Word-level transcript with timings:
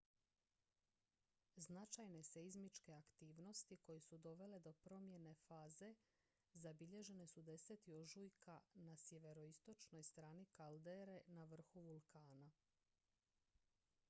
značajne 1.63 2.21
seizmičke 2.29 2.93
aktivnosti 2.93 3.77
koje 3.77 3.99
su 3.99 4.17
dovele 4.17 4.59
do 4.59 4.73
promjene 4.85 5.33
faze 5.43 5.91
zabilježene 6.53 7.27
su 7.33 7.41
10. 7.51 7.93
ožujka 8.01 8.59
na 8.73 8.95
sjeveroistočnoj 8.97 10.03
strani 10.03 10.45
kaldere 10.55 11.21
na 11.27 11.43
vrhu 11.53 11.81
vulkana 11.91 12.49